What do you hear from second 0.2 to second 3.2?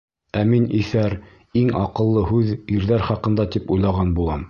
Ә мин, иҫәр, иң аҡыллы һүҙ ирҙәр